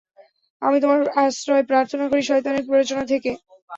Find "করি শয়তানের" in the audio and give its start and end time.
2.11-2.67